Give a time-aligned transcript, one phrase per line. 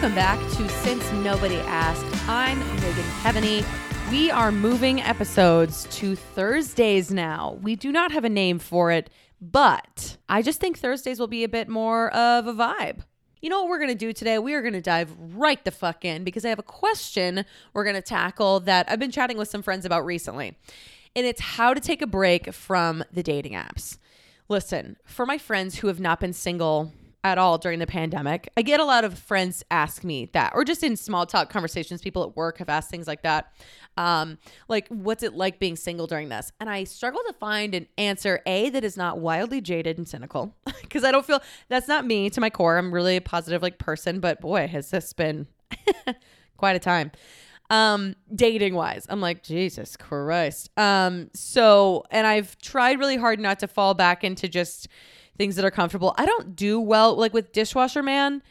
[0.00, 2.28] Welcome back to Since Nobody Asked.
[2.28, 3.64] I'm Megan Kevany.
[4.12, 7.58] We are moving episodes to Thursdays now.
[7.62, 9.10] We do not have a name for it,
[9.40, 13.00] but I just think Thursdays will be a bit more of a vibe.
[13.42, 14.38] You know what we're going to do today?
[14.38, 17.44] We are going to dive right the fuck in because I have a question
[17.74, 20.56] we're going to tackle that I've been chatting with some friends about recently.
[21.16, 23.98] And it's how to take a break from the dating apps.
[24.48, 26.92] Listen, for my friends who have not been single
[27.24, 28.48] at all during the pandemic.
[28.56, 32.00] I get a lot of friends ask me that, or just in small talk conversations,
[32.00, 33.52] people at work have asked things like that.
[33.96, 36.52] Um, like, what's it like being single during this?
[36.60, 40.54] And I struggle to find an answer, A, that is not wildly jaded and cynical,
[40.82, 42.78] because I don't feel that's not me to my core.
[42.78, 45.48] I'm really a positive, like, person, but boy, has this been
[46.56, 47.10] quite a time
[47.70, 53.58] um dating wise i'm like jesus christ um so and i've tried really hard not
[53.58, 54.88] to fall back into just
[55.38, 56.14] things that are comfortable.
[56.18, 58.42] I don't do well like with dishwasher man.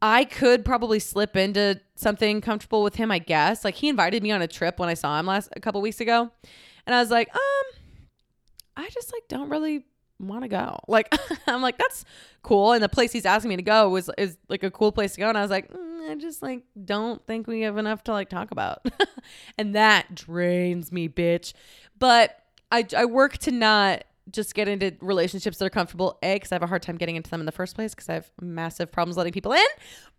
[0.00, 3.64] I could probably slip into something comfortable with him i guess.
[3.64, 6.00] Like he invited me on a trip when i saw him last a couple weeks
[6.00, 6.30] ago.
[6.86, 7.80] And i was like um
[8.76, 9.84] i just like don't really
[10.20, 10.78] want to go.
[10.88, 11.12] Like
[11.46, 12.04] i'm like that's
[12.42, 12.72] cool.
[12.72, 15.20] And the place he's asking me to go was is like a cool place to
[15.20, 15.28] go.
[15.28, 18.28] And i was like mm, I just like don't think we have enough to like
[18.28, 18.86] talk about.
[19.58, 21.52] and that drains me, bitch.
[21.98, 22.38] But
[22.70, 26.18] I I work to not just get into relationships that are comfortable.
[26.22, 28.08] A, because I have a hard time getting into them in the first place because
[28.08, 29.66] I have massive problems letting people in.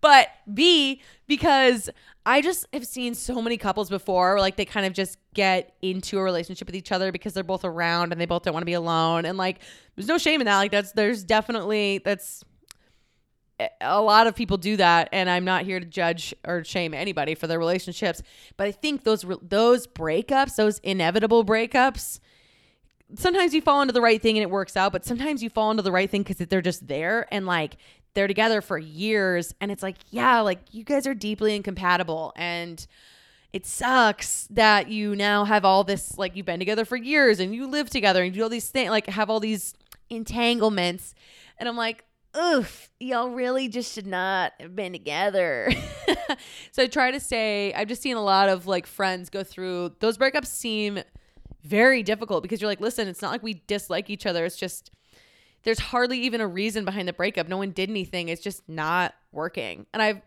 [0.02, 1.90] But B, because
[2.26, 6.18] I just have seen so many couples before, like they kind of just get into
[6.18, 8.68] a relationship with each other because they're both around and they both don't want to
[8.68, 9.26] be alone.
[9.26, 9.60] And like,
[9.96, 10.58] there's no shame in that.
[10.58, 12.44] Like, that's, there's definitely, that's,
[13.82, 17.36] a lot of people do that and i'm not here to judge or shame anybody
[17.36, 18.22] for their relationships
[18.56, 22.20] but i think those those breakups those inevitable breakups
[23.16, 25.72] sometimes you fall into the right thing and it works out but sometimes you fall
[25.72, 27.78] into the right thing because they're just there and like
[28.14, 32.88] they're together for years and it's like yeah like you guys are deeply incompatible and
[33.52, 37.56] it sucks that you now have all this like you've been together for years and
[37.56, 39.74] you live together and you do all these things like have all these
[40.10, 41.16] entanglements
[41.58, 42.06] and i'm like
[42.38, 45.72] oof, y'all really just should not have been together.
[46.72, 49.96] so I try to stay, I've just seen a lot of like friends go through
[50.00, 51.00] those breakups seem
[51.64, 54.46] very difficult because you're like, listen, it's not like we dislike each other.
[54.46, 54.92] It's just
[55.64, 57.48] there's hardly even a reason behind the breakup.
[57.48, 58.30] No one did anything.
[58.30, 59.86] It's just not working.
[59.94, 60.22] And I've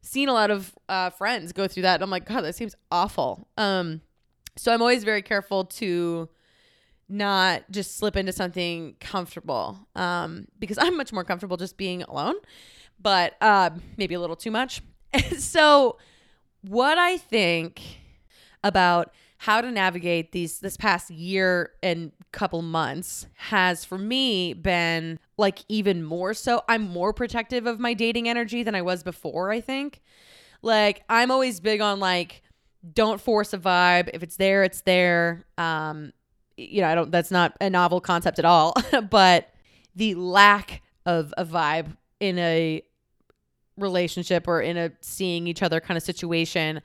[0.00, 1.94] seen a lot of uh, friends go through that.
[1.94, 3.48] And I'm like, God, that seems awful.
[3.56, 4.00] Um,
[4.56, 6.28] so I'm always very careful to
[7.08, 12.34] not just slip into something comfortable um, because I'm much more comfortable just being alone,
[13.00, 14.82] but uh, maybe a little too much.
[15.38, 15.98] so,
[16.62, 17.80] what I think
[18.64, 25.18] about how to navigate these this past year and couple months has for me been
[25.36, 26.62] like even more so.
[26.68, 30.02] I'm more protective of my dating energy than I was before I think.
[30.62, 32.42] Like I'm always big on like
[32.94, 34.10] don't force a vibe.
[34.14, 35.44] If it's there it's there.
[35.58, 36.12] Um
[36.56, 38.74] you know, I don't, that's not a novel concept at all,
[39.10, 39.52] but
[39.94, 42.82] the lack of a vibe in a
[43.76, 46.80] relationship or in a seeing each other kind of situation,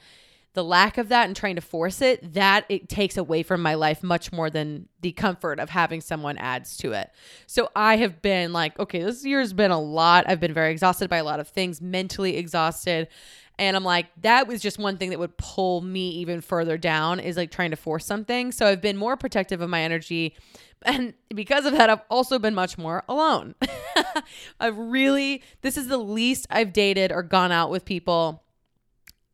[0.54, 3.74] the lack of that and trying to force it, that it takes away from my
[3.74, 7.10] life much more than the comfort of having someone adds to it.
[7.48, 10.26] So I have been like, okay, this year's been a lot.
[10.28, 13.08] I've been very exhausted by a lot of things, mentally exhausted.
[13.58, 17.20] And I'm like, that was just one thing that would pull me even further down
[17.20, 18.52] is like trying to force something.
[18.52, 20.36] So I've been more protective of my energy.
[20.84, 23.54] And because of that, I've also been much more alone.
[24.60, 28.41] I've really, this is the least I've dated or gone out with people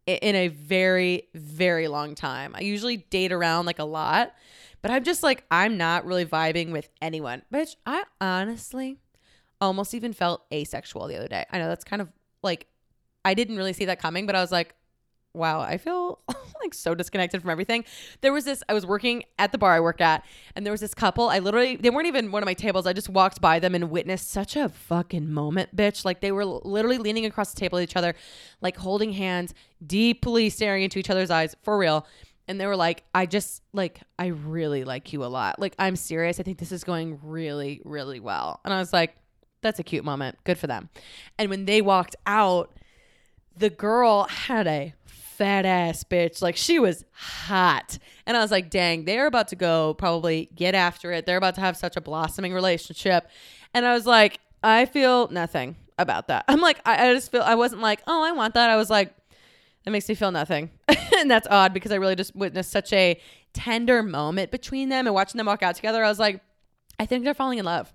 [0.07, 2.53] in a very, very long time.
[2.55, 4.33] I usually date around like a lot,
[4.81, 7.43] but I'm just like, I'm not really vibing with anyone.
[7.49, 8.99] Which I honestly
[9.59, 11.45] almost even felt asexual the other day.
[11.51, 12.09] I know that's kind of
[12.41, 12.67] like
[13.25, 14.73] I didn't really see that coming, but I was like,
[15.37, 16.19] wow, I feel
[16.61, 17.85] like so disconnected from everything.
[18.21, 20.23] There was this, I was working at the bar I work at,
[20.55, 21.29] and there was this couple.
[21.29, 22.85] I literally, they weren't even one of my tables.
[22.85, 26.03] I just walked by them and witnessed such a fucking moment, bitch.
[26.03, 28.15] Like they were literally leaning across the table at each other,
[28.61, 29.53] like holding hands,
[29.85, 32.05] deeply staring into each other's eyes for real.
[32.47, 35.59] And they were like, I just, like, I really like you a lot.
[35.59, 36.39] Like, I'm serious.
[36.39, 38.61] I think this is going really, really well.
[38.63, 39.17] And I was like,
[39.61, 40.37] that's a cute moment.
[40.45, 40.89] Good for them.
[41.37, 42.73] And when they walked out,
[43.57, 44.93] the girl had a
[45.37, 46.41] fat ass bitch.
[46.41, 47.97] Like she was hot.
[48.25, 51.25] And I was like, dang, they're about to go probably get after it.
[51.25, 53.29] They're about to have such a blossoming relationship.
[53.73, 56.45] And I was like, I feel nothing about that.
[56.49, 58.69] I'm like, I, I just feel, I wasn't like, oh, I want that.
[58.69, 59.13] I was like,
[59.85, 60.71] that makes me feel nothing.
[61.17, 63.19] and that's odd because I really just witnessed such a
[63.53, 66.03] tender moment between them and watching them walk out together.
[66.03, 66.41] I was like,
[66.99, 67.93] I think they're falling in love.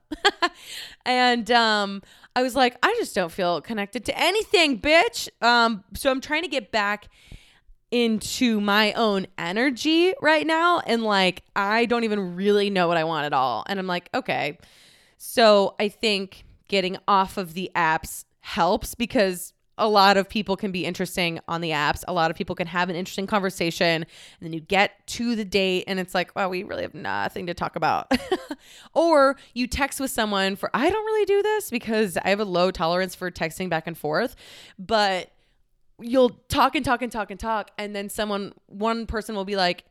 [1.04, 2.02] and um,
[2.34, 5.28] I was like, I just don't feel connected to anything, bitch.
[5.42, 7.08] Um, so I'm trying to get back
[7.90, 10.80] into my own energy right now.
[10.80, 13.64] And like, I don't even really know what I want at all.
[13.68, 14.58] And I'm like, okay.
[15.18, 19.52] So I think getting off of the apps helps because
[19.82, 22.04] a lot of people can be interesting on the apps.
[22.06, 24.02] A lot of people can have an interesting conversation.
[24.02, 24.06] And
[24.40, 27.54] then you get to the date and it's like, wow, we really have nothing to
[27.54, 28.12] talk about.
[28.94, 32.44] or you text with someone for, I don't really do this because I have a
[32.44, 34.36] low tolerance for texting back and forth.
[34.78, 35.32] But
[35.98, 37.72] you'll talk and talk and talk and talk.
[37.76, 39.84] And then someone, one person will be like,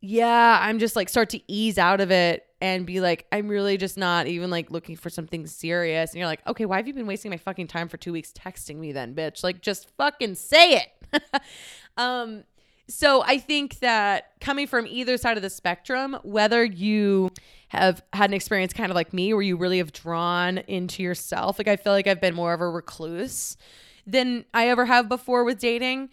[0.00, 3.76] yeah, I'm just like start to ease out of it and be like, I'm really
[3.76, 6.12] just not even like looking for something serious.
[6.12, 8.32] And you're like, okay, why have you been wasting my fucking time for two weeks
[8.32, 9.44] texting me then, bitch?
[9.44, 11.22] Like, just fucking say it.
[11.98, 12.44] um,
[12.88, 17.32] so I think that coming from either side of the spectrum, whether you
[17.68, 21.58] have had an experience kind of like me where you really have drawn into yourself,
[21.58, 23.58] like I feel like I've been more of a recluse
[24.06, 26.08] than I ever have before with dating.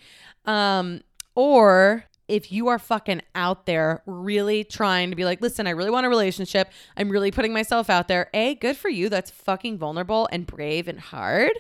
[0.45, 0.99] Um,
[1.33, 5.89] or if you are fucking out there really trying to be like, listen, I really
[5.89, 6.71] want a relationship.
[6.95, 8.29] I'm really putting myself out there.
[8.33, 9.09] A, good for you.
[9.09, 11.51] That's fucking vulnerable and brave and hard.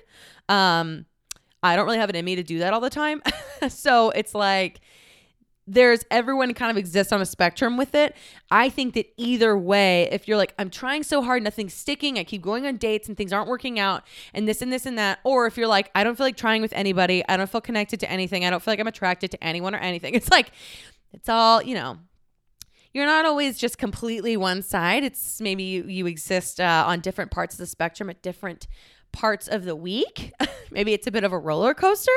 [0.47, 1.05] Um,
[1.63, 3.21] I don't really have it in me to do that all the time.
[3.69, 4.79] so it's like,
[5.71, 8.15] there's everyone kind of exists on a spectrum with it.
[8.49, 12.25] I think that either way, if you're like, I'm trying so hard, nothing's sticking, I
[12.25, 14.03] keep going on dates and things aren't working out,
[14.33, 16.61] and this and this and that, or if you're like, I don't feel like trying
[16.61, 19.43] with anybody, I don't feel connected to anything, I don't feel like I'm attracted to
[19.43, 20.15] anyone or anything.
[20.21, 20.51] It's like,
[21.13, 21.97] it's all, you know,
[22.93, 25.03] you're not always just completely one side.
[25.03, 28.67] It's maybe you, you exist uh, on different parts of the spectrum at different
[29.11, 30.33] parts of the week.
[30.71, 32.11] maybe it's a bit of a roller coaster.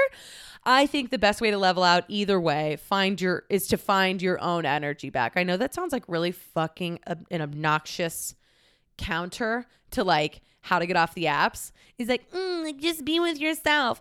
[0.66, 4.22] I think the best way to level out either way, find your is to find
[4.22, 5.34] your own energy back.
[5.36, 8.34] I know that sounds like really fucking ob- an obnoxious
[8.96, 11.72] counter to like how to get off the apps.
[11.98, 14.00] Is like, mm, like just be with yourself.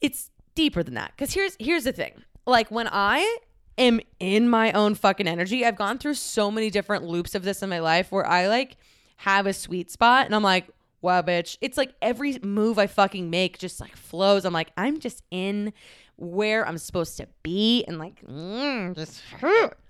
[0.00, 1.16] It's deeper than that.
[1.16, 2.24] Cuz here's here's the thing.
[2.46, 3.38] Like when I
[3.78, 7.62] am in my own fucking energy, I've gone through so many different loops of this
[7.62, 8.76] in my life where I like
[9.18, 10.68] have a sweet spot and I'm like,
[11.02, 11.56] wow, bitch.
[11.60, 14.44] It's like every move I fucking make just like flows.
[14.44, 15.72] I'm like, I'm just in
[16.16, 19.22] where I'm supposed to be and like, mm, just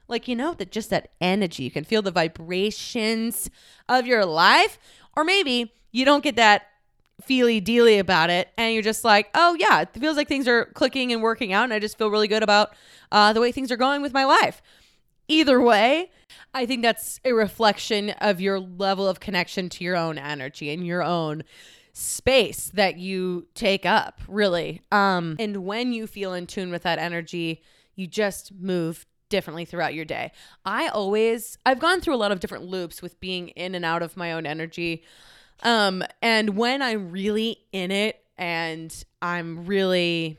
[0.09, 1.63] like, you know, that just that energy.
[1.63, 3.51] You can feel the vibrations
[3.89, 4.79] of your life.
[5.17, 6.67] Or maybe you don't get that
[7.23, 10.67] feely dealy about it and you're just like, oh, yeah, it feels like things are
[10.67, 11.65] clicking and working out.
[11.65, 12.75] And I just feel really good about
[13.11, 14.61] uh, the way things are going with my life.
[15.29, 16.11] Either way,
[16.55, 20.87] I think that's a reflection of your level of connection to your own energy and
[20.87, 21.43] your own
[21.93, 24.83] space that you take up, really.
[24.93, 27.63] Um, and when you feel in tune with that energy,
[27.95, 30.31] you just move differently throughout your day.
[30.65, 34.03] I always I've gone through a lot of different loops with being in and out
[34.03, 35.03] of my own energy.
[35.63, 40.39] Um, and when I'm really in it and I'm really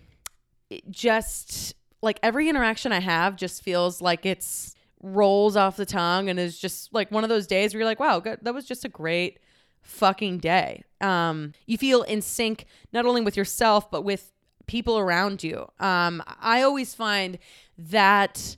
[0.89, 6.39] just like every interaction I have just feels like it's rolls off the tongue and
[6.39, 8.89] is just like one of those days where you're like, wow, that was just a
[8.89, 9.39] great
[9.81, 10.83] fucking day.
[11.01, 14.31] Um, you feel in sync not only with yourself but with
[14.67, 15.67] people around you.
[15.79, 17.37] Um, I always find
[17.77, 18.57] that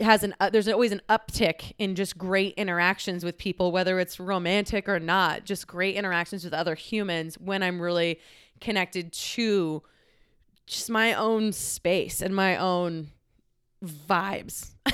[0.00, 4.20] has an uh, there's always an uptick in just great interactions with people whether it's
[4.20, 8.20] romantic or not just great interactions with other humans when i'm really
[8.60, 9.82] connected to
[10.66, 13.08] just my own space and my own
[13.84, 14.70] vibes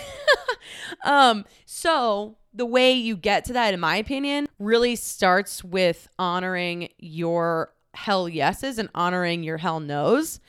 [1.04, 6.88] um, so the way you get to that, in my opinion, really starts with honoring
[6.98, 10.40] your hell yeses and honoring your hell nos.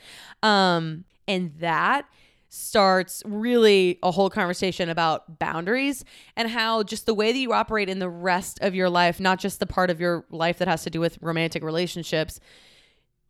[0.42, 2.06] Um, and that
[2.48, 6.04] starts really a whole conversation about boundaries
[6.36, 9.38] and how just the way that you operate in the rest of your life, not
[9.38, 12.40] just the part of your life that has to do with romantic relationships,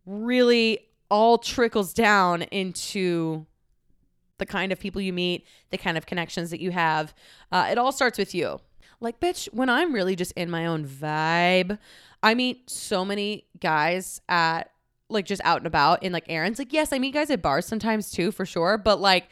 [0.06, 3.44] really all trickles down into
[4.40, 7.14] the kind of people you meet, the kind of connections that you have.
[7.52, 8.60] Uh, it all starts with you.
[9.00, 11.78] Like, bitch, when I'm really just in my own vibe,
[12.22, 14.72] I meet so many guys at
[15.08, 16.58] like just out and about in like errands.
[16.58, 18.76] Like, yes, I meet guys at bars sometimes too, for sure.
[18.76, 19.28] But like,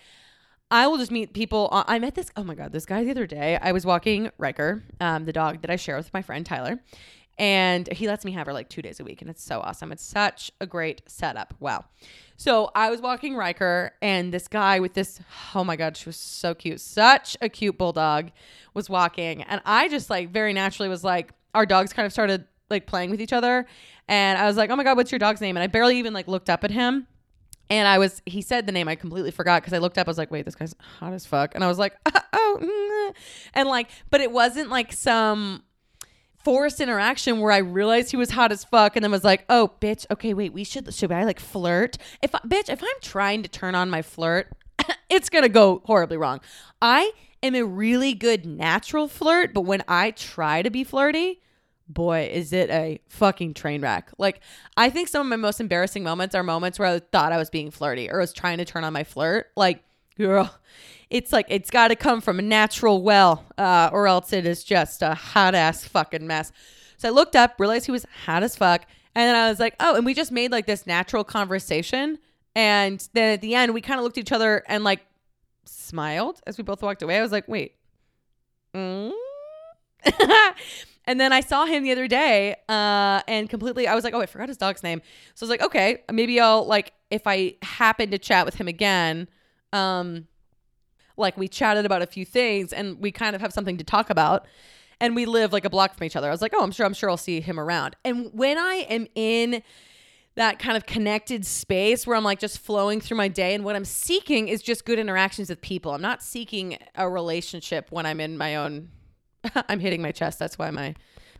[0.70, 1.68] I will just meet people.
[1.72, 2.30] I met this.
[2.36, 3.58] Oh my god, this guy the other day.
[3.60, 6.80] I was walking Riker, um, the dog that I share with my friend Tyler,
[7.38, 9.92] and he lets me have her like two days a week, and it's so awesome.
[9.92, 11.54] It's such a great setup.
[11.60, 11.84] Wow.
[12.36, 15.20] So I was walking Riker, and this guy with this,
[15.54, 16.80] oh my God, she was so cute.
[16.80, 18.30] Such a cute bulldog
[18.74, 19.42] was walking.
[19.42, 23.10] And I just like very naturally was like, our dogs kind of started like playing
[23.10, 23.66] with each other.
[24.08, 25.56] And I was like, oh my God, what's your dog's name?
[25.56, 27.06] And I barely even like looked up at him.
[27.70, 30.10] And I was, he said the name, I completely forgot because I looked up, I
[30.10, 31.54] was like, wait, this guy's hot as fuck.
[31.54, 31.94] And I was like,
[32.32, 33.12] oh, mm-hmm.
[33.52, 35.62] and like, but it wasn't like some
[36.44, 39.72] forced interaction where I realized he was hot as fuck and then was like, "Oh,
[39.80, 41.98] bitch, okay, wait, we should should I like flirt?
[42.22, 44.48] If I, bitch, if I'm trying to turn on my flirt,
[45.10, 46.40] it's to go horribly wrong.
[46.80, 51.40] I am a really good natural flirt, but when I try to be flirty,
[51.88, 54.10] boy, is it a fucking train wreck.
[54.18, 54.40] Like,
[54.76, 57.50] I think some of my most embarrassing moments are moments where I thought I was
[57.50, 59.46] being flirty or was trying to turn on my flirt.
[59.56, 59.82] Like,
[60.16, 60.54] girl,
[61.10, 64.64] it's like it's got to come from a natural well, uh, or else it is
[64.64, 66.52] just a hot ass fucking mess.
[66.98, 68.82] So I looked up, realized he was hot as fuck,
[69.14, 72.18] and then I was like, oh, and we just made like this natural conversation.
[72.54, 75.00] And then at the end, we kind of looked at each other and like
[75.64, 77.18] smiled as we both walked away.
[77.18, 77.74] I was like, wait.
[78.74, 79.12] Mm?
[81.04, 84.20] and then I saw him the other day uh, and completely, I was like, oh,
[84.20, 85.00] I forgot his dog's name.
[85.34, 88.68] So I was like, okay, maybe I'll, like, if I happen to chat with him
[88.68, 89.28] again,
[89.72, 90.26] um,
[91.18, 94.10] like we chatted about a few things and we kind of have something to talk
[94.10, 94.46] about
[95.00, 96.28] and we live like a block from each other.
[96.28, 97.96] I was like, oh, I'm sure, I'm sure I'll see him around.
[98.04, 99.62] And when I am in
[100.34, 103.74] that kind of connected space where I'm like just flowing through my day, and what
[103.74, 105.92] I'm seeking is just good interactions with people.
[105.92, 108.90] I'm not seeking a relationship when I'm in my own.
[109.68, 110.38] I'm hitting my chest.
[110.38, 110.94] That's why my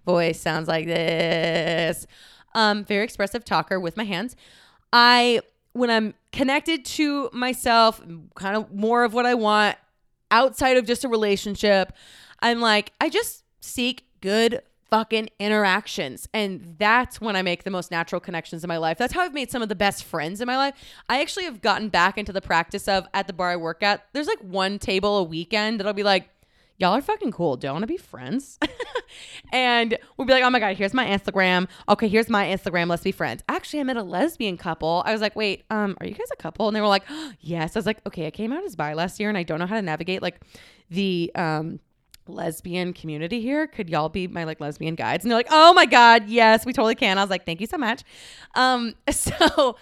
[0.05, 2.07] voice sounds like this.
[2.55, 4.35] Um, very expressive talker with my hands.
[4.93, 5.43] I
[5.79, 8.01] when I'm connected to myself,
[8.35, 9.77] kind of more of what I want
[10.31, 11.93] outside of just a relationship,
[12.41, 16.29] I'm like, I just seek good fucking interactions.
[16.33, 18.99] And that's when I make the most natural connections in my life.
[18.99, 20.75] That's how I've made some of the best friends in my life.
[21.09, 24.07] I actually have gotten back into the practice of at the bar I work at,
[24.13, 26.31] there's like one table a weekend that'll be like,
[26.79, 27.57] y'all are fucking cool.
[27.57, 28.59] Do you want to be friends?
[29.53, 31.69] and we'll be like, oh my God, here's my Instagram.
[31.89, 32.89] Okay, here's my Instagram.
[32.89, 33.43] Let's be friends.
[33.49, 35.03] Actually, I met a lesbian couple.
[35.05, 36.69] I was like, wait, um, are you guys a couple?
[36.69, 37.77] And they were like, oh, yes.
[37.77, 39.67] I was like, okay, I came out as bi last year and I don't know
[39.67, 40.41] how to navigate like
[40.91, 41.81] the um
[42.29, 43.67] lesbian community here.
[43.67, 45.25] Could y'all be my like lesbian guides?
[45.25, 47.19] And they're like, oh my God, yes, we totally can.
[47.19, 48.05] I was like, thank you so much.
[48.55, 49.77] Um, so,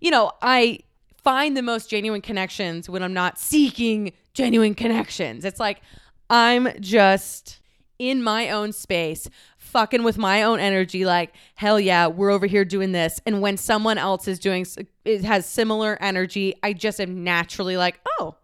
[0.00, 0.80] you know, I
[1.22, 5.44] find the most genuine connections when I'm not seeking genuine connections.
[5.44, 5.82] It's like
[6.30, 7.60] I'm just
[7.98, 12.64] in my own space, fucking with my own energy like hell yeah we're over here
[12.64, 14.64] doing this and when someone else is doing
[15.04, 18.34] it has similar energy i just am naturally like oh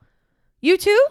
[0.60, 1.06] you too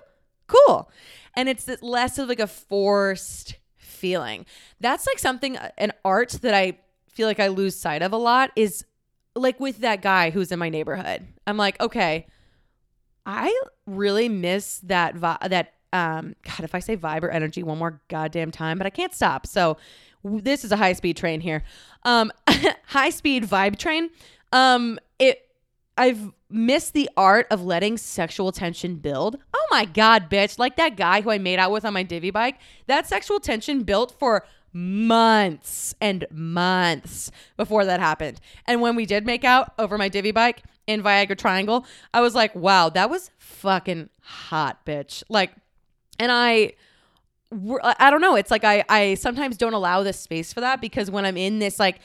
[0.46, 0.92] cool
[1.36, 3.56] and it's less of like a forced
[4.03, 4.46] feeling.
[4.80, 8.18] That's like something uh, an art that I feel like I lose sight of a
[8.18, 8.84] lot is
[9.34, 11.25] like with that guy who's in my neighborhood.
[11.48, 12.27] I'm like, okay,
[13.25, 18.01] I really miss that that um god if I say vibe or energy one more
[18.09, 19.47] goddamn time, but I can't stop.
[19.47, 19.77] So
[20.23, 21.63] this is a high speed train here.
[22.03, 22.31] Um
[22.88, 24.09] high speed vibe train.
[24.51, 25.47] Um it
[25.97, 29.38] I've missed the art of letting sexual tension build.
[29.53, 30.57] Oh my god, bitch!
[30.57, 32.57] Like that guy who I made out with on my divvy bike.
[32.88, 38.39] That sexual tension built for months and months before that happened.
[38.65, 42.33] And when we did make out over my divvy bike in Viagra Triangle, I was
[42.33, 45.51] like, "Wow, that was fucking hot, bitch!" Like,
[46.20, 46.74] and I.
[48.00, 48.36] I don't know.
[48.36, 51.60] It's like I, I sometimes don't allow this space for that because when I'm in
[51.60, 52.00] this like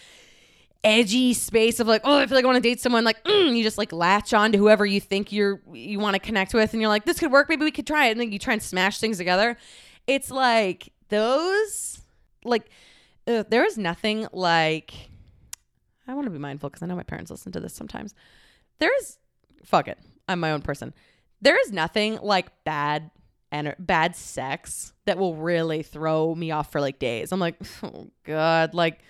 [0.84, 3.02] edgy space of like, oh, I feel like I want to date someone.
[3.02, 6.20] Like, mm, you just like latch on to whoever you think you're you want to
[6.20, 7.48] connect with, and you're like, this could work.
[7.48, 8.10] Maybe we could try it.
[8.10, 9.56] And then you try and smash things together.
[10.06, 12.00] It's like those,
[12.44, 12.68] like,
[13.26, 14.92] uh, there is nothing like.
[16.06, 18.14] I want to be mindful because I know my parents listen to this sometimes.
[18.78, 19.18] There's,
[19.64, 19.98] fuck it,
[20.28, 20.92] I'm my own person.
[21.40, 23.10] There is nothing like bad
[23.50, 27.32] and bad sex that will really throw me off for like days.
[27.32, 29.00] I'm like, oh god, like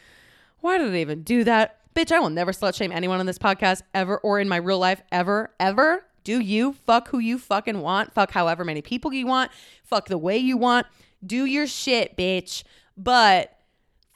[0.61, 1.77] why did I even do that?
[1.95, 4.79] Bitch, I will never slut shame anyone on this podcast ever or in my real
[4.79, 6.05] life ever, ever.
[6.25, 8.13] Do you fuck who you fucking want?
[8.13, 9.51] Fuck however many people you want.
[9.85, 10.87] Fuck the way you want.
[11.25, 12.65] Do your shit, bitch.
[12.97, 13.57] But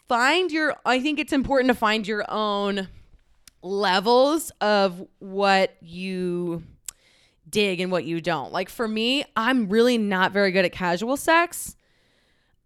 [0.09, 2.89] find your, I think it's important to find your own
[3.63, 6.65] levels of what you
[7.53, 8.53] dig and what you don't.
[8.53, 11.77] Like for me, I'm really not very good at casual sex.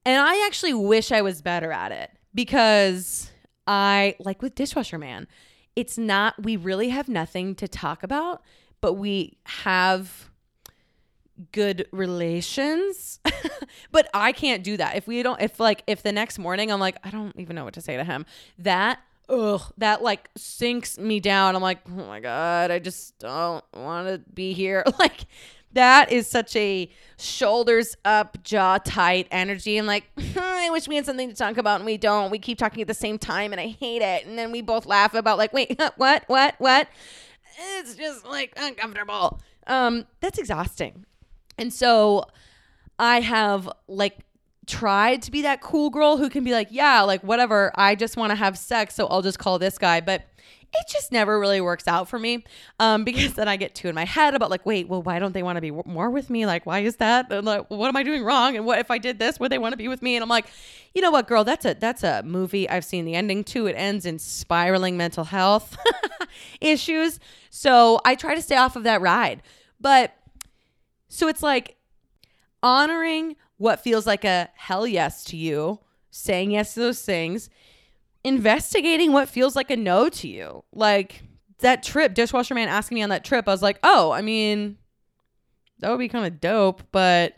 [0.07, 3.31] And I actually wish I was better at it because
[3.67, 5.27] I like with Dishwasher Man,
[5.75, 8.43] it's not, we really have nothing to talk about,
[8.81, 10.31] but we have
[11.53, 13.21] good relations.
[13.91, 14.97] but I can't do that.
[14.97, 17.65] If we don't, if like, if the next morning I'm like, I don't even know
[17.65, 18.25] what to say to him,
[18.59, 21.57] that, ugh, that like sinks me down.
[21.57, 24.85] I'm like, oh my God, I just don't want to be here.
[24.99, 25.27] Like,
[25.77, 29.77] that is such a shoulders up, jaw tight energy.
[29.77, 30.05] And like,
[30.37, 32.31] I wish we had something to talk about and we don't.
[32.31, 34.27] We keep talking at the same time and I hate it.
[34.27, 36.89] And then we both laugh about like, wait, what, what, what?
[37.77, 39.41] It's just like uncomfortable.
[39.67, 41.05] Um, that's exhausting.
[41.59, 42.25] And so
[42.99, 44.19] I have like
[44.67, 48.17] tried to be that cool girl who can be like, yeah, like whatever, I just
[48.17, 50.01] want to have sex, so I'll just call this guy.
[50.01, 50.27] But
[50.73, 52.45] it just never really works out for me
[52.81, 55.33] um, because then I get too in my head about like, wait, well, why don't
[55.33, 56.45] they want to be w- more with me?
[56.45, 57.31] Like, why is that?
[57.33, 58.57] And like, what am I doing wrong?
[58.57, 59.39] And what if I did this?
[59.41, 60.17] Would they want to be with me?
[60.17, 60.47] And I'm like,
[60.95, 61.45] you know what, girl?
[61.45, 63.67] That's a that's a movie I've seen the ending to.
[63.67, 65.77] It ends in spiraling mental health
[66.61, 67.21] issues.
[67.51, 69.43] So I try to stay off of that ride.
[69.81, 70.15] But
[71.09, 71.77] so it's like
[72.63, 77.49] honoring what feels like a hell yes to you, saying yes to those things,
[78.25, 80.65] investigating what feels like a no to you.
[80.73, 81.23] Like
[81.61, 84.77] that trip, dishwasher man asking me on that trip, I was like, oh, I mean,
[85.79, 87.35] that would be kind of dope, but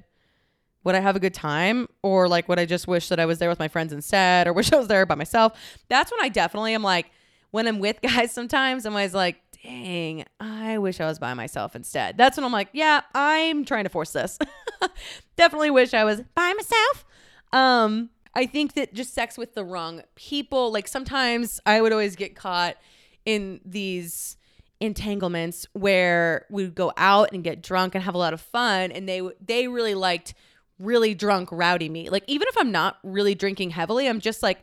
[0.85, 1.89] would I have a good time?
[2.03, 4.53] Or like, would I just wish that I was there with my friends instead, or
[4.55, 5.59] wish I was there by myself?
[5.89, 7.11] That's when I definitely am like,
[7.51, 11.77] when I'm with guys sometimes, I'm always like, dang, I wish I was by myself
[11.77, 12.17] instead.
[12.17, 14.39] That's when I'm like, yeah, I'm trying to force this.
[15.37, 17.05] Definitely wish I was by myself.
[17.53, 22.17] Um, I think that just sex with the wrong people, like sometimes I would always
[22.17, 22.77] get caught
[23.25, 24.37] in these
[24.81, 29.09] entanglements where we'd go out and get drunk and have a lot of fun and
[29.09, 30.35] they they really liked
[30.79, 32.09] really drunk rowdy me.
[32.11, 34.63] Like even if I'm not really drinking heavily, I'm just like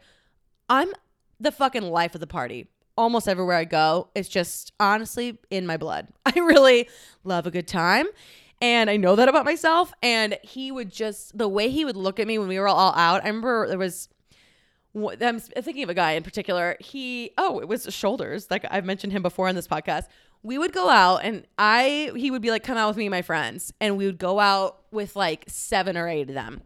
[0.70, 0.90] I'm
[1.40, 4.10] the fucking life of the party almost everywhere I go.
[4.16, 6.08] It's just honestly in my blood.
[6.26, 6.90] I really
[7.24, 8.06] love a good time.
[8.62, 9.94] And I know that about myself.
[10.02, 12.94] And he would just, the way he would look at me when we were all
[12.96, 14.10] out, I remember there was,
[14.96, 16.78] I'm thinking of a guy in particular.
[16.80, 18.48] He, oh, it was shoulders.
[18.50, 20.04] Like I've mentioned him before on this podcast.
[20.42, 23.12] We would go out and I, he would be like, come out with me and
[23.12, 23.74] my friends.
[23.82, 26.62] And we would go out with like seven or eight of them.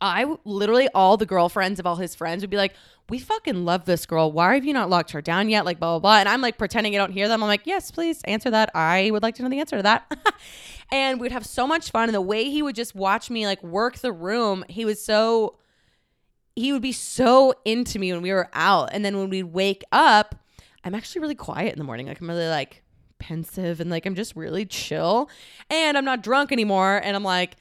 [0.00, 2.72] I literally, all the girlfriends of all his friends would be like,
[3.10, 4.32] we fucking love this girl.
[4.32, 5.64] Why have you not locked her down yet?
[5.64, 6.18] Like, blah, blah, blah.
[6.20, 7.42] And I'm like pretending I don't hear them.
[7.42, 8.70] I'm like, yes, please answer that.
[8.74, 10.10] I would like to know the answer to that.
[10.90, 12.08] and we'd have so much fun.
[12.08, 15.56] And the way he would just watch me like work the room, he was so,
[16.56, 18.90] he would be so into me when we were out.
[18.92, 20.34] And then when we'd wake up,
[20.84, 22.06] I'm actually really quiet in the morning.
[22.06, 22.82] Like, I'm really like
[23.18, 25.30] pensive and like I'm just really chill.
[25.68, 27.00] And I'm not drunk anymore.
[27.02, 27.56] And I'm like,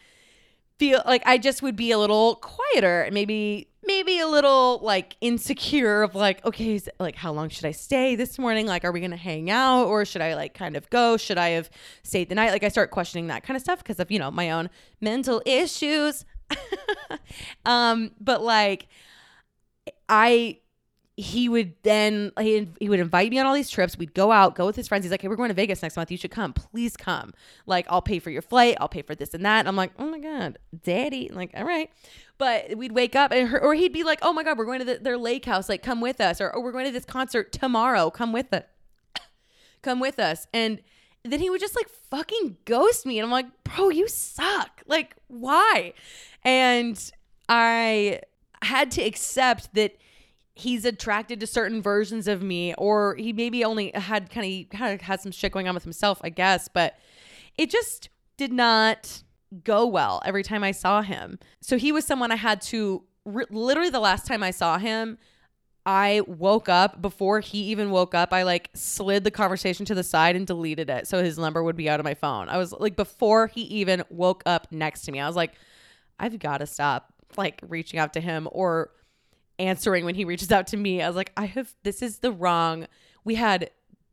[0.77, 5.15] feel like I just would be a little quieter and maybe maybe a little like
[5.21, 8.67] insecure of like okay is, like how long should i stay this morning?
[8.67, 11.17] Like are we gonna hang out or should i like kind of go?
[11.17, 11.69] Should i have
[12.03, 12.51] stayed the night?
[12.51, 14.69] Like i start questioning that kind of stuff because of you know my own
[15.01, 16.25] mental issues.
[17.65, 18.87] Um but like
[20.07, 20.57] i
[21.19, 23.97] he would then he, he would invite me on all these trips.
[23.97, 25.03] We'd go out go with his friends.
[25.03, 26.11] He's like hey we're going to vegas next month.
[26.11, 26.53] You should come.
[26.53, 27.33] Please come.
[27.65, 28.77] Like i'll pay for your flight.
[28.79, 29.59] I'll pay for this and that.
[29.59, 31.29] And i'm like oh my god daddy.
[31.31, 31.91] Like all right.
[32.37, 34.79] But we'd wake up and her, or he'd be like oh my god we're going
[34.79, 35.67] to the, their lake house.
[35.67, 36.39] Like come with us.
[36.39, 38.09] Or, or we're going to this concert tomorrow.
[38.09, 38.63] Come with us.
[39.81, 40.47] Come with us.
[40.53, 40.81] And
[41.23, 43.19] then he would just like fucking ghost me.
[43.19, 44.83] And i'm like bro you suck.
[44.87, 45.93] Like why?
[46.45, 47.11] And
[47.49, 48.21] i
[48.61, 49.97] had to accept that
[50.59, 54.93] he's attracted to certain versions of me or he maybe only had kind of kind
[54.93, 56.97] of had some shit going on with himself i guess but
[57.57, 59.23] it just did not
[59.63, 61.39] go well every time i saw him.
[61.61, 65.17] So he was someone i had to literally the last time i saw him
[65.85, 70.03] i woke up before he even woke up i like slid the conversation to the
[70.03, 72.49] side and deleted it so his number would be out of my phone.
[72.49, 75.53] I was like before he even woke up next to me i was like
[76.19, 78.91] i've got to stop like reaching out to him or
[79.59, 81.01] answering when he reaches out to me.
[81.01, 82.87] I was like, I have, this is the wrong.
[83.23, 83.69] We had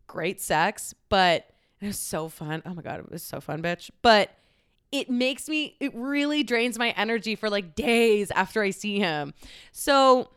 [0.06, 1.48] great sex, but
[1.80, 2.62] it was so fun.
[2.66, 3.90] Oh my God, it was so fun, bitch.
[4.02, 4.30] But
[4.92, 9.34] it makes me, it really drains my energy for like days after I see him.
[9.72, 10.30] So,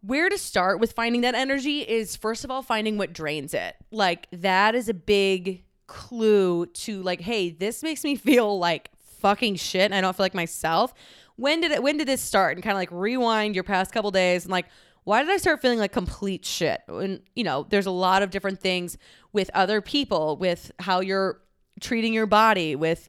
[0.00, 3.74] where to start with finding that energy is first of all, finding what drains it.
[3.90, 9.56] Like, that is a big clue to like, hey, this makes me feel like fucking
[9.56, 10.94] shit and I don't feel like myself
[11.38, 14.10] when did it when did this start and kind of like rewind your past couple
[14.10, 14.66] days and like
[15.04, 16.82] why did I start feeling like complete shit?
[16.86, 18.98] And you know, there's a lot of different things
[19.32, 21.40] with other people, with how you're
[21.80, 23.08] treating your body, with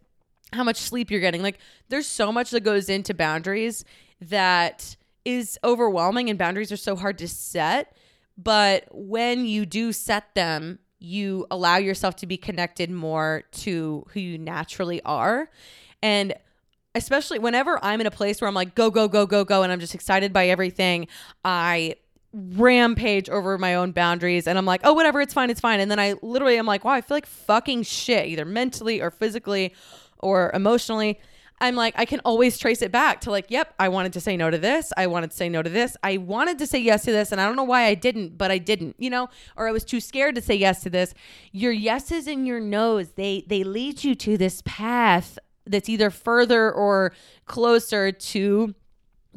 [0.54, 1.42] how much sleep you're getting.
[1.42, 3.84] Like there's so much that goes into boundaries
[4.22, 7.98] that is overwhelming and boundaries are so hard to set.
[8.38, 14.22] But when you do set them, you allow yourself to be connected more to who
[14.22, 15.50] you naturally are.
[16.02, 16.34] And
[16.96, 19.72] especially whenever I'm in a place where I'm like, go, go, go, go, go, and
[19.72, 21.08] I'm just excited by everything,
[21.46, 21.96] I
[22.34, 25.80] rampage over my own boundaries and I'm like, oh, whatever, it's fine, it's fine.
[25.80, 29.12] And then I literally am like, wow, I feel like fucking shit, either mentally or
[29.12, 29.74] physically
[30.20, 31.20] or emotionally.
[31.62, 34.38] I'm like, I can always trace it back to like, yep, I wanted to say
[34.38, 34.94] no to this.
[34.96, 35.98] I wanted to say no to this.
[36.04, 37.32] I wanted to say yes to this.
[37.34, 39.84] And I don't know why I didn't, but I didn't, you know, or I was
[39.84, 41.14] too scared to say yes to this.
[41.52, 45.38] Your yeses and your nos, they they lead you to this path
[45.70, 47.14] that's either further or
[47.46, 48.76] closer to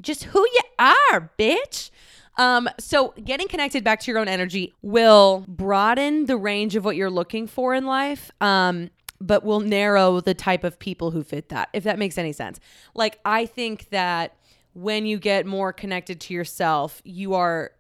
[0.01, 1.91] just who you are, bitch.
[2.39, 6.97] Um, so getting connected back to your own energy will broaden the range of what
[6.97, 8.31] you're looking for in life.
[8.41, 8.91] Um,
[9.21, 12.59] but will narrow the type of people who fit that, if that makes any sense.
[12.93, 14.37] Like, I think that
[14.75, 17.71] when you get more connected to yourself, you are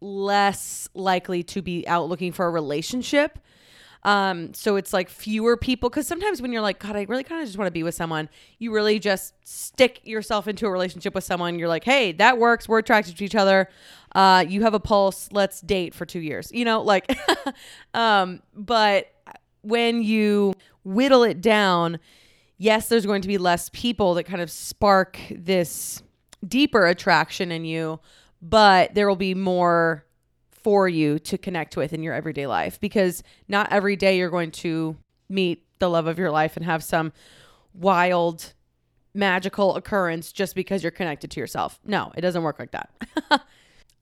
[0.00, 3.38] less likely to be out looking for a relationship.
[4.04, 7.42] Um, so it's like fewer people because sometimes when you're like, God, I really kind
[7.42, 11.14] of just want to be with someone, you really just stick yourself into a relationship
[11.14, 11.58] with someone.
[11.58, 12.68] You're like, hey, that works.
[12.68, 13.68] We're attracted to each other.
[14.14, 15.28] Uh, you have a pulse.
[15.32, 16.50] Let's date for two years.
[16.52, 17.18] You know, like,
[17.94, 19.12] um, but
[19.62, 21.98] when you whittle it down,
[22.56, 26.02] yes, there's going to be less people that kind of spark this
[26.46, 28.00] deeper attraction in you,
[28.40, 30.04] but there will be more
[30.68, 34.50] for you to connect with in your everyday life because not every day you're going
[34.50, 34.94] to
[35.30, 37.10] meet the love of your life and have some
[37.72, 38.52] wild
[39.14, 41.80] magical occurrence just because you're connected to yourself.
[41.86, 42.90] No, it doesn't work like that.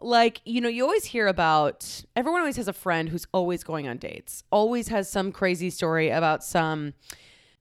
[0.00, 3.86] like, you know, you always hear about everyone always has a friend who's always going
[3.86, 6.94] on dates, always has some crazy story about some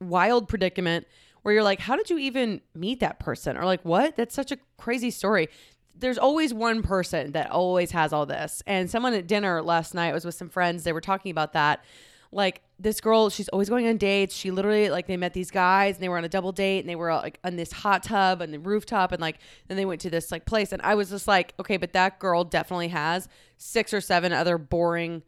[0.01, 1.05] wild predicament
[1.43, 3.55] where you're like, how did you even meet that person?
[3.55, 4.15] Or like, what?
[4.15, 5.47] That's such a crazy story
[5.97, 8.61] there's always one person that always has all this.
[8.67, 10.83] And someone at dinner last night was with some friends.
[10.83, 11.83] They were talking about that.
[12.31, 14.35] Like this girl, she's always going on dates.
[14.35, 16.89] She literally like they met these guys and they were on a double date and
[16.89, 20.01] they were like on this hot tub and the rooftop and like then they went
[20.01, 23.29] to this like place and I was just like, okay, but that girl definitely has
[23.57, 25.23] six or seven other boring,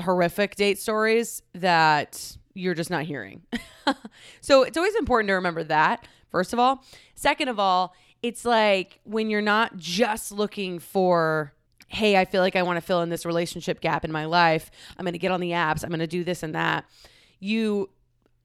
[0.00, 3.42] horrific date stories that you're just not hearing.
[4.40, 6.84] so it's always important to remember that, first of all.
[7.14, 11.52] Second of all, it's like when you're not just looking for
[11.92, 14.70] hey, I feel like I want to fill in this relationship gap in my life.
[14.96, 15.84] I'm going to get on the apps.
[15.84, 16.86] I'm going to do this and that.
[17.38, 17.90] You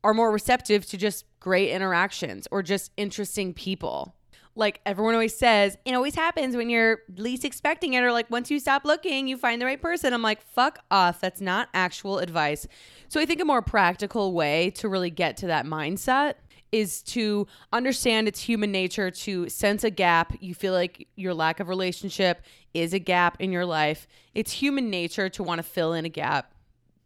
[0.04, 4.16] are more receptive to just great interactions or just interesting people.
[4.56, 8.52] Like everyone always says, it always happens when you're least expecting it, or like once
[8.52, 10.14] you stop looking, you find the right person.
[10.14, 11.22] I'm like, fuck off.
[11.22, 12.68] That's not actual advice.
[13.08, 16.34] So I think a more practical way to really get to that mindset
[16.72, 20.34] is to understand it's human nature to sense a gap.
[20.40, 22.42] You feel like your lack of relationship
[22.74, 24.08] is a gap in your life.
[24.34, 26.54] It's human nature to want to fill in a gap.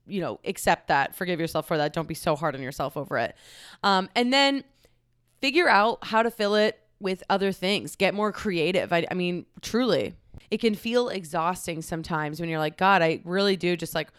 [0.08, 1.93] You know, accept that, forgive yourself for that.
[1.93, 3.36] Don't be so hard on yourself over it.
[3.84, 4.63] Um, and then
[5.41, 7.95] figure out how to fill it with other things.
[7.95, 8.91] Get more creative.
[8.91, 10.13] I, I mean, truly,
[10.50, 14.10] it can feel exhausting sometimes when you're like, God, I really do just like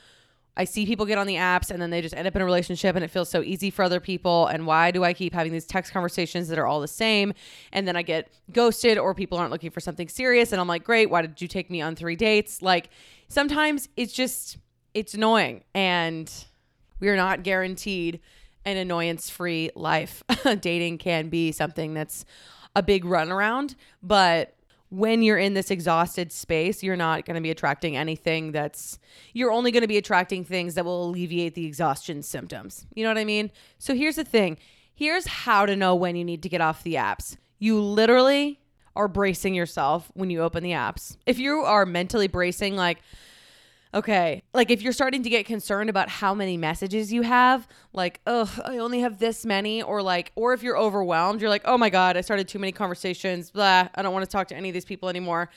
[0.57, 2.45] I see people get on the apps and then they just end up in a
[2.45, 4.49] relationship and it feels so easy for other people.
[4.49, 7.33] And why do I keep having these text conversations that are all the same?
[7.73, 10.53] And then I get ghosted or people aren't looking for something serious.
[10.53, 12.61] And I'm like, great, why did you take me on three dates?
[12.61, 12.91] Like
[13.29, 14.59] sometimes it's just,
[14.93, 15.65] it's annoying.
[15.75, 16.31] And
[17.01, 18.21] we are not guaranteed
[18.67, 20.23] an annoyance free life.
[20.61, 22.27] Dating can be something that's
[22.77, 24.55] a big runaround, but
[24.93, 28.99] when you're in this exhausted space, you're not going to be attracting anything that's,
[29.33, 32.87] you're only going to be attracting things that will alleviate the exhaustion symptoms.
[32.95, 33.51] You know what I mean?
[33.79, 34.59] So here's the thing
[34.95, 37.39] here's how to know when you need to get off the apps.
[37.59, 38.61] You literally
[38.95, 41.17] are bracing yourself when you open the apps.
[41.25, 42.99] If you are mentally bracing, like,
[43.95, 44.43] Okay.
[44.55, 48.53] Like if you're starting to get concerned about how many messages you have, like, oh,
[48.65, 51.91] I only have this many, or like, or if you're overwhelmed, you're like, oh my
[51.91, 54.75] God, I started too many conversations, blah, I don't want to talk to any of
[54.75, 55.51] these people anymore.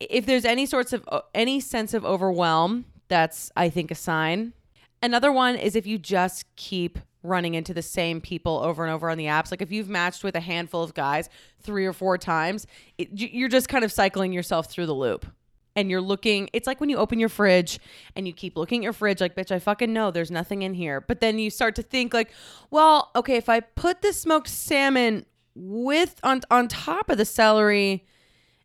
[0.00, 4.54] If there's any sorts of uh, any sense of overwhelm, that's I think a sign.
[5.02, 9.08] Another one is if you just keep running into the same people over and over
[9.08, 9.50] on the apps.
[9.50, 11.30] Like if you've matched with a handful of guys
[11.62, 12.66] three or four times,
[12.98, 15.26] it, you're just kind of cycling yourself through the loop
[15.76, 17.78] and you're looking it's like when you open your fridge
[18.16, 20.74] and you keep looking at your fridge like bitch i fucking know there's nothing in
[20.74, 21.00] here.
[21.00, 22.32] But then you start to think like
[22.70, 28.04] well okay if i put the smoked salmon with on on top of the celery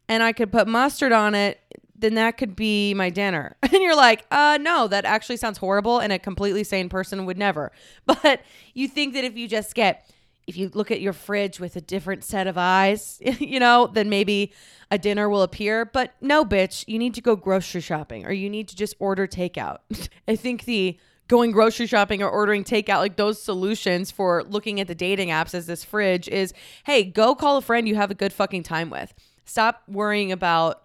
[0.08, 1.60] and i could put mustard on it
[2.00, 3.56] then that could be my dinner.
[3.63, 7.38] And you're like uh no that actually sounds horrible and a completely sane person would
[7.38, 7.72] never.
[8.06, 8.41] But
[8.74, 10.10] you think that if you just get
[10.50, 14.10] if you look at your fridge with a different set of eyes, you know, then
[14.10, 14.52] maybe
[14.92, 15.86] a dinner will appear.
[15.86, 19.28] But no, bitch, you need to go grocery shopping or you need to just order
[19.28, 19.78] takeout.
[20.28, 24.88] I think the going grocery shopping or ordering takeout, like those solutions for looking at
[24.88, 26.54] the dating apps as this fridge is
[26.86, 29.14] hey, go call a friend you have a good fucking time with.
[29.46, 30.84] Stop worrying about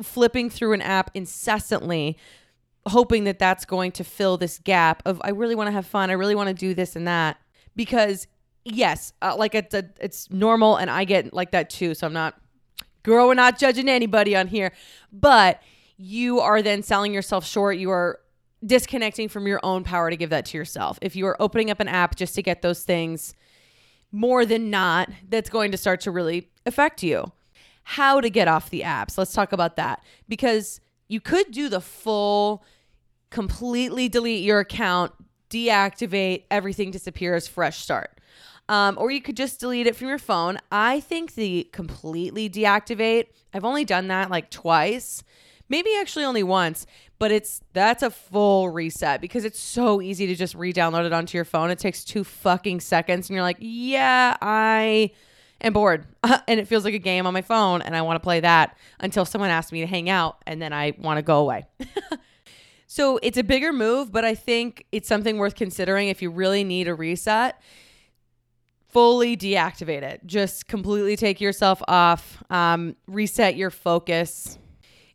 [0.00, 2.16] flipping through an app incessantly
[2.86, 6.10] hoping that that's going to fill this gap of I really want to have fun,
[6.10, 7.36] I really want to do this and that
[7.76, 8.26] because
[8.64, 11.94] yes, uh, like it's a, it's normal, and I get like that too.
[11.94, 12.40] So I'm not,
[13.02, 14.72] girl, we're not judging anybody on here,
[15.12, 15.62] but
[15.96, 17.76] you are then selling yourself short.
[17.78, 18.20] You are
[18.64, 20.98] disconnecting from your own power to give that to yourself.
[21.02, 23.34] If you are opening up an app just to get those things,
[24.12, 27.32] more than not, that's going to start to really affect you.
[27.82, 29.18] how to get off the apps.
[29.18, 32.64] Let's talk about that because you could do the full
[33.30, 35.12] completely delete your account,
[35.50, 38.19] deactivate, everything disappears, fresh start.
[38.70, 40.56] Um, or you could just delete it from your phone.
[40.70, 45.24] I think the completely deactivate, I've only done that like twice,
[45.68, 46.86] maybe actually only once,
[47.18, 51.36] but it's that's a full reset because it's so easy to just re-download it onto
[51.36, 51.70] your phone.
[51.70, 55.10] It takes two fucking seconds, and you're like, yeah, I
[55.60, 58.24] am bored, and it feels like a game on my phone, and I want to
[58.24, 61.40] play that until someone asks me to hang out, and then I want to go
[61.40, 61.66] away.
[62.86, 66.62] so it's a bigger move, but I think it's something worth considering if you really
[66.62, 67.60] need a reset
[68.92, 70.20] fully deactivate it.
[70.26, 74.58] Just completely take yourself off, um, reset your focus,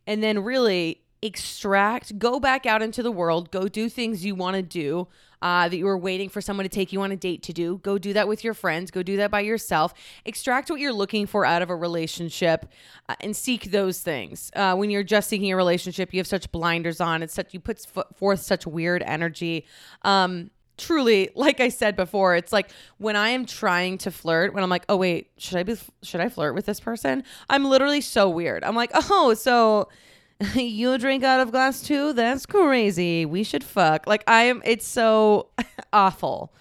[0.06, 4.56] and then really extract, go back out into the world, go do things you want
[4.56, 5.08] to do.
[5.42, 7.76] Uh, that you were waiting for someone to take you on a date to do.
[7.82, 8.90] Go do that with your friends.
[8.90, 9.92] Go do that by yourself.
[10.24, 12.66] Extract what you're looking for out of a relationship
[13.10, 14.50] uh, and seek those things.
[14.56, 17.22] Uh, when you're just seeking a relationship, you have such blinders on.
[17.22, 17.86] It's such you put
[18.16, 19.66] forth such weird energy.
[20.02, 24.62] Um, truly like i said before it's like when i am trying to flirt when
[24.62, 27.24] i'm like oh wait should i be should i flirt with this person?
[27.48, 28.62] I'm literally so weird.
[28.62, 29.88] I'm like oh so
[30.54, 32.12] you drink out of glass too?
[32.12, 33.24] That's crazy.
[33.24, 34.06] We should fuck.
[34.06, 35.48] Like i am it's so
[35.92, 36.52] awful.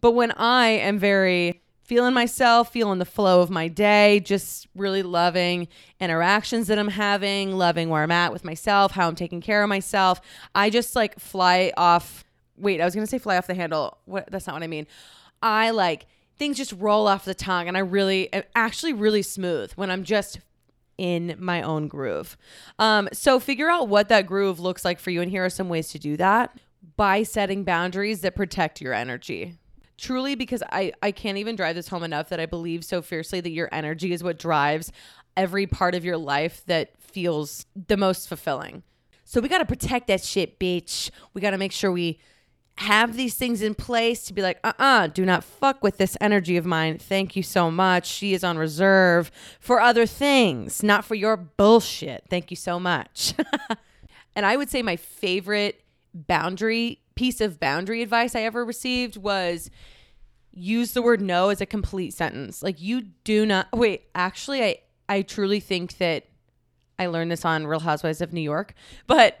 [0.00, 5.02] But when i am very feeling myself feeling the flow of my day just really
[5.02, 5.66] loving
[6.00, 9.68] interactions that i'm having loving where i'm at with myself how i'm taking care of
[9.68, 10.20] myself
[10.54, 12.24] i just like fly off
[12.62, 13.98] wait, I was gonna say fly off the handle.
[14.06, 14.30] What?
[14.30, 14.86] That's not what I mean.
[15.42, 16.06] I like
[16.38, 20.40] things just roll off the tongue, and I really, actually, really smooth when I'm just
[20.96, 22.36] in my own groove.
[22.78, 25.68] Um, so figure out what that groove looks like for you, and here are some
[25.68, 26.58] ways to do that
[26.96, 29.58] by setting boundaries that protect your energy.
[29.98, 33.40] Truly, because I I can't even drive this home enough that I believe so fiercely
[33.40, 34.90] that your energy is what drives
[35.36, 38.82] every part of your life that feels the most fulfilling.
[39.24, 41.10] So we got to protect that shit, bitch.
[41.32, 42.18] We got to make sure we
[42.76, 45.98] have these things in place to be like, uh uh-uh, uh, do not fuck with
[45.98, 46.98] this energy of mine.
[46.98, 48.06] Thank you so much.
[48.06, 49.30] She is on reserve
[49.60, 52.24] for other things, not for your bullshit.
[52.30, 53.34] Thank you so much.
[54.34, 59.70] and I would say my favorite boundary piece of boundary advice I ever received was
[60.50, 62.62] use the word no as a complete sentence.
[62.62, 64.76] Like you do not wait, actually I
[65.08, 66.26] I truly think that
[66.98, 68.74] I learned this on Real Housewives of New York,
[69.06, 69.40] but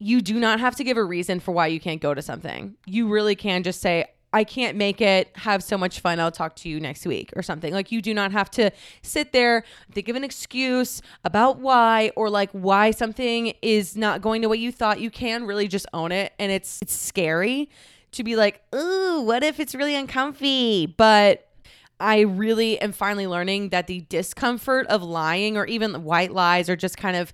[0.00, 2.74] you do not have to give a reason for why you can't go to something.
[2.86, 5.30] You really can just say, I can't make it.
[5.36, 6.18] Have so much fun.
[6.20, 7.72] I'll talk to you next week or something.
[7.72, 8.70] Like you do not have to
[9.02, 14.40] sit there, think of an excuse about why or like why something is not going
[14.40, 15.00] the way you thought.
[15.00, 16.32] You can really just own it.
[16.38, 17.68] And it's it's scary
[18.12, 20.86] to be like, ooh, what if it's really uncomfy?
[20.86, 21.46] But
[21.98, 26.76] I really am finally learning that the discomfort of lying or even white lies or
[26.76, 27.32] just kind of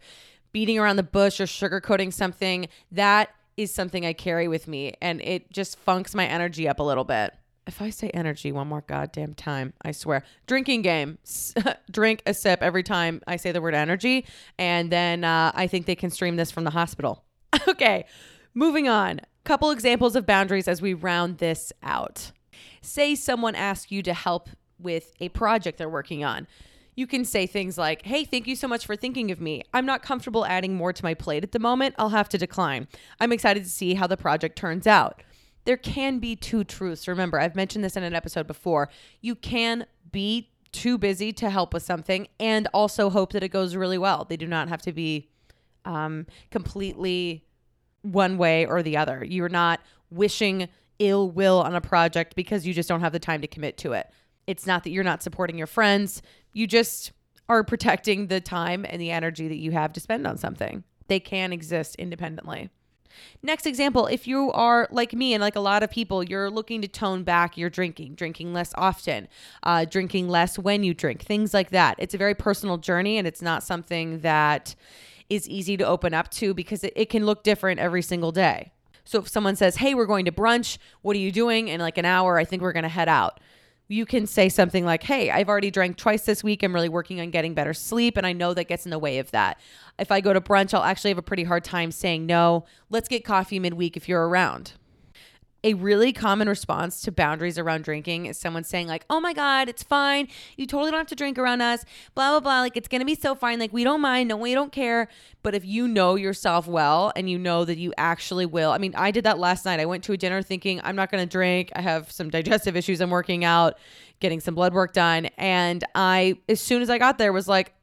[0.57, 5.21] beating around the bush or sugarcoating something, that is something I carry with me and
[5.21, 7.35] it just funks my energy up a little bit.
[7.66, 10.25] If I say energy one more goddamn time, I swear.
[10.47, 11.19] Drinking game.
[11.90, 14.25] Drink a sip every time I say the word energy.
[14.59, 17.23] And then uh, I think they can stream this from the hospital.
[17.69, 18.07] okay,
[18.55, 19.21] moving on.
[19.45, 22.33] Couple examples of boundaries as we round this out.
[22.81, 26.47] Say someone asks you to help with a project they're working on
[26.97, 29.63] you can say things like, Hey, thank you so much for thinking of me.
[29.73, 31.95] I'm not comfortable adding more to my plate at the moment.
[31.99, 32.89] I'll have to decline.
[33.21, 35.23] I'm excited to see how the project turns out.
[35.67, 37.07] There can be two truths.
[37.07, 38.89] Remember, I've mentioned this in an episode before.
[39.21, 43.77] You can be too busy to help with something and also hope that it goes
[43.77, 44.25] really well.
[44.29, 45.29] They do not have to be
[45.85, 47.45] um, completely
[48.03, 49.25] one way or the other.
[49.25, 49.81] You're not
[50.11, 53.77] wishing ill will on a project because you just don't have the time to commit
[53.79, 54.09] to it.
[54.47, 56.23] It's not that you're not supporting your friends.
[56.53, 57.13] You just
[57.49, 60.85] are protecting the time and the energy that you have to spend on something.
[61.09, 62.71] They can exist independently.
[63.43, 66.83] Next example, if you are like me and like a lot of people, you're looking
[66.83, 69.29] to tone back your drinking, drinking less often,
[69.63, 71.97] uh, drinking less when you drink, things like that.
[71.99, 74.75] It's a very personal journey and it's not something that
[75.31, 78.73] is easy to open up to because it, it can look different every single day.
[79.05, 81.69] So if someone says, Hey, we're going to brunch, what are you doing?
[81.69, 83.41] In like an hour, I think we're going to head out
[83.88, 86.62] you can say something like, Hey, I've already drank twice this week.
[86.62, 88.16] I'm really working on getting better sleep.
[88.16, 89.61] And I know that gets in the way of that.
[89.99, 92.64] If I go to brunch, I'll actually have a pretty hard time saying no.
[92.90, 94.72] Let's get coffee midweek if you're around
[95.67, 99.69] a really common response to boundaries around drinking is someone saying like oh my god
[99.69, 100.29] it's fine.
[100.57, 102.61] You totally don't have to drink around us blah blah blah.
[102.61, 103.59] Like it's gonna be so fine.
[103.59, 104.29] Like we don't mind.
[104.29, 105.09] No we don't care.
[105.43, 108.95] But if you know yourself well and you know that you actually will i mean
[108.95, 109.81] i did that last night.
[109.81, 111.73] I went to a dinner thinking i'm not gonna drink.
[111.75, 113.01] I have some digestive issues.
[113.01, 113.75] I'm working out
[114.21, 115.27] getting some blood work done.
[115.37, 117.75] And i as soon as i got there was like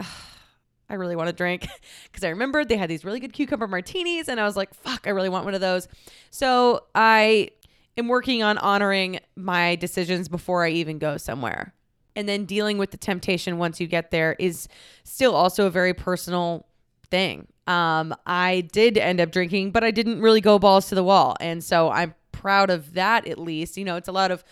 [0.89, 1.67] I really want to drink.
[2.11, 5.07] Because I remembered they had these really good cucumber martinis and I was like, fuck,
[5.07, 5.87] I really want one of those.
[6.29, 7.49] So I
[7.97, 11.73] am working on honoring my decisions before I even go somewhere.
[12.15, 14.67] And then dealing with the temptation once you get there is
[15.03, 16.67] still also a very personal
[17.09, 17.47] thing.
[17.65, 21.35] Um, I did end up drinking, but I didn't really go balls to the wall.
[21.39, 23.77] And so I'm proud of that at least.
[23.77, 24.43] You know, it's a lot of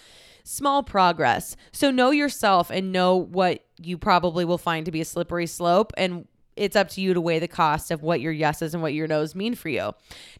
[0.43, 1.55] small progress.
[1.71, 5.91] So know yourself and know what you probably will find to be a slippery slope
[5.97, 8.93] and it's up to you to weigh the cost of what your yeses and what
[8.93, 9.93] your nos mean for you.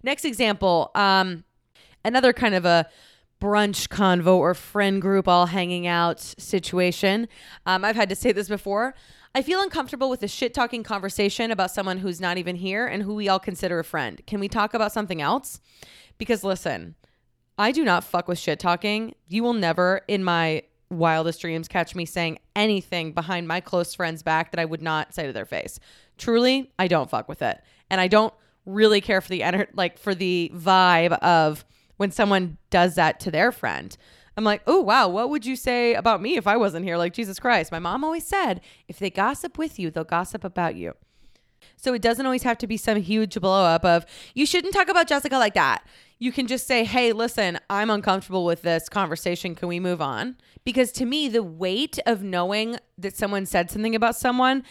[0.04, 1.44] Next example, um
[2.04, 2.88] another kind of a
[3.42, 7.28] brunch convo or friend group all hanging out situation.
[7.66, 8.94] Um, I've had to say this before.
[9.34, 13.02] I feel uncomfortable with a shit talking conversation about someone who's not even here and
[13.02, 14.22] who we all consider a friend.
[14.28, 15.60] Can we talk about something else?
[16.18, 16.96] Because listen,
[17.58, 19.16] I do not fuck with shit talking.
[19.28, 24.22] You will never in my wildest dreams catch me saying anything behind my close friend's
[24.22, 25.80] back that I would not say to their face.
[26.18, 27.62] Truly, I don't fuck with it.
[27.90, 28.34] And I don't
[28.66, 31.66] really care for the enter- like for the vibe of
[32.02, 33.96] when someone does that to their friend.
[34.36, 36.98] I'm like, oh, wow, what would you say about me if I wasn't here?
[36.98, 37.72] Like, Jesus Christ.
[37.72, 40.96] My mom always said, if they gossip with you, they'll gossip about you.
[41.76, 44.90] So it doesn't always have to be some huge blow up of, you shouldn't talk
[44.90, 45.86] about Jessica like that
[46.22, 49.56] you can just say, hey, listen, I'm uncomfortable with this conversation.
[49.56, 50.36] Can we move on?
[50.64, 54.62] Because to me, the weight of knowing that someone said something about someone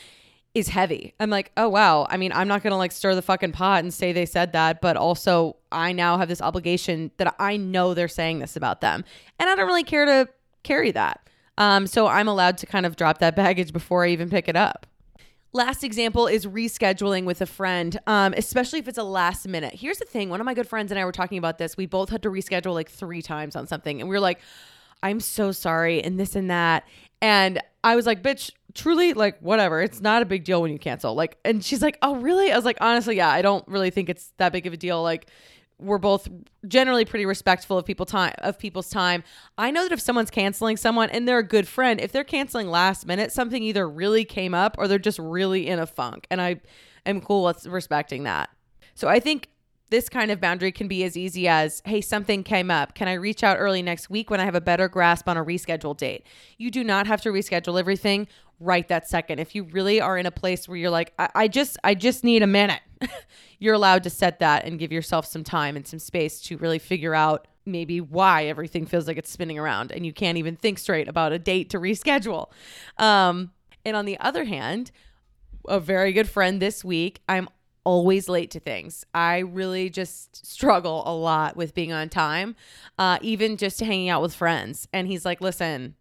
[0.55, 1.15] is heavy.
[1.21, 2.07] I'm like, oh, wow.
[2.11, 4.81] I mean, I'm not to like stir the fucking pot and say they said that,
[4.81, 9.05] but also I now have this obligation that I know they're saying this about them.
[9.39, 10.29] And I don't really care to
[10.63, 11.21] carry that.
[11.57, 14.57] Um, so I'm allowed to kind of drop that baggage before I even pick it
[14.57, 14.87] up.
[15.53, 19.75] Last example is rescheduling with a friend, um, especially if it's a last minute.
[19.75, 21.77] Here's the thing one of my good friends and I were talking about this.
[21.77, 24.39] We both had to reschedule like three times on something, and we were like,
[25.03, 26.85] I'm so sorry, and this and that.
[27.23, 29.81] And I was like, bitch, truly, like, whatever.
[29.81, 31.15] It's not a big deal when you cancel.
[31.15, 32.53] Like, and she's like, oh, really?
[32.53, 35.03] I was like, honestly, yeah, I don't really think it's that big of a deal.
[35.03, 35.27] Like,
[35.81, 36.29] we're both
[36.69, 39.25] generally pretty respectful of people time of people's time.
[39.57, 42.69] I know that if someone's canceling someone and they're a good friend, if they're canceling
[42.69, 46.27] last minute, something either really came up or they're just really in a funk.
[46.31, 46.61] And I
[47.07, 48.51] am cool with respecting that.
[48.95, 49.49] So I think
[49.91, 52.95] this kind of boundary can be as easy as, hey, something came up.
[52.95, 55.45] Can I reach out early next week when I have a better grasp on a
[55.45, 56.25] reschedule date?
[56.59, 58.29] You do not have to reschedule everything
[58.61, 59.41] right that second.
[59.41, 62.23] If you really are in a place where you're like, I, I just, I just
[62.23, 62.81] need a minute,
[63.59, 66.79] you're allowed to set that and give yourself some time and some space to really
[66.79, 70.79] figure out maybe why everything feels like it's spinning around and you can't even think
[70.79, 72.51] straight about a date to reschedule.
[72.99, 73.51] Um,
[73.85, 74.93] and on the other hand,
[75.69, 77.49] a very good friend this week, I'm
[77.85, 79.05] always late to things.
[79.15, 82.57] I really just struggle a lot with being on time,
[82.99, 84.89] uh, even just hanging out with friends.
[84.93, 85.95] And he's like, listen,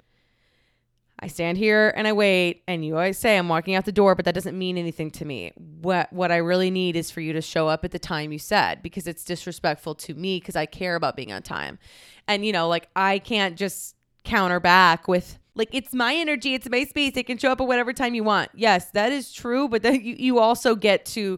[1.22, 4.16] I stand here and I wait, and you always say I'm walking out the door,
[4.16, 5.52] but that doesn't mean anything to me.
[5.58, 8.40] What what I really need is for you to show up at the time you
[8.40, 11.78] said because it's disrespectful to me because I care about being on time.
[12.28, 16.70] And you know, like I can't just counter back with like it's my energy, it's
[16.70, 17.18] my space.
[17.18, 18.50] It can show up at whatever time you want.
[18.56, 21.38] Yes, that is true, but then you, you also get to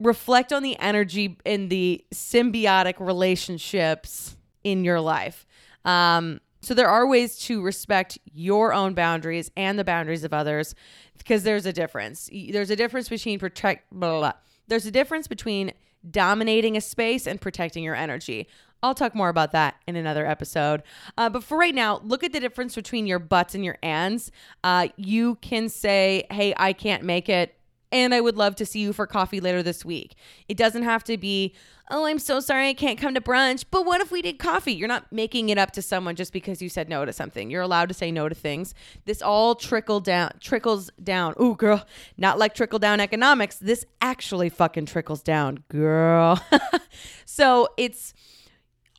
[0.00, 5.46] reflect on the energy in the symbiotic relationships in your life.
[5.84, 10.74] Um, so there are ways to respect your own boundaries and the boundaries of others
[11.16, 12.28] because there's a difference.
[12.32, 14.32] There's a difference between protect blah, blah, blah.
[14.66, 15.72] There's a difference between
[16.10, 18.48] dominating a space and protecting your energy.
[18.82, 20.82] I'll talk more about that in another episode.
[21.16, 24.30] Uh, but for right now, look at the difference between your buts and your ands.
[24.62, 27.54] Uh, you can say, hey, I can't make it
[27.92, 30.14] and I would love to see you for coffee later this week.
[30.48, 31.54] It doesn't have to be,
[31.90, 34.72] oh, I'm so sorry I can't come to brunch, but what if we did coffee?
[34.72, 37.50] You're not making it up to someone just because you said no to something.
[37.50, 38.74] You're allowed to say no to things.
[39.04, 41.34] This all trickle down trickles down.
[41.40, 43.56] Ooh, girl, not like trickle down economics.
[43.56, 46.42] This actually fucking trickles down, girl.
[47.24, 48.14] so it's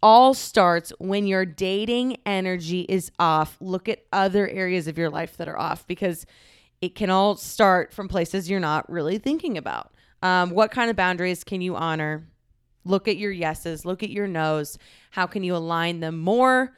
[0.01, 3.57] all starts when your dating energy is off.
[3.59, 6.25] Look at other areas of your life that are off because
[6.81, 9.91] it can all start from places you're not really thinking about.
[10.21, 12.27] Um, what kind of boundaries can you honor?
[12.85, 14.77] Look at your yeses, look at your nos.
[15.11, 16.73] How can you align them more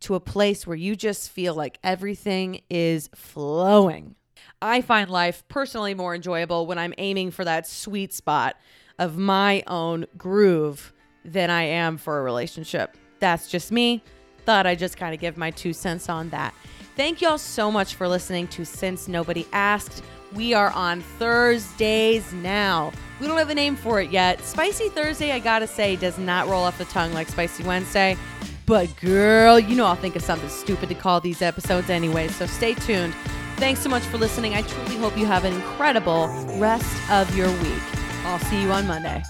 [0.00, 4.16] to a place where you just feel like everything is flowing?
[4.60, 8.56] I find life personally more enjoyable when I'm aiming for that sweet spot
[8.98, 10.92] of my own groove
[11.24, 12.96] than I am for a relationship.
[13.20, 14.02] That's just me.
[14.44, 16.54] Thought I'd just kind of give my two cents on that.
[16.94, 20.02] Thank y'all so much for listening to Since Nobody Asked.
[20.34, 22.92] We are on Thursdays now.
[23.18, 24.42] We don't have a name for it yet.
[24.42, 28.18] Spicy Thursday, I gotta say, does not roll off the tongue like Spicy Wednesday.
[28.66, 32.44] But girl, you know I'll think of something stupid to call these episodes anyway, so
[32.44, 33.14] stay tuned.
[33.56, 34.54] Thanks so much for listening.
[34.54, 36.28] I truly hope you have an incredible
[36.58, 37.82] rest of your week.
[38.24, 39.22] I'll see you on Monday.